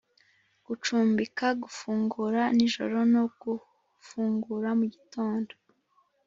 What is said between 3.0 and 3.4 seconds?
no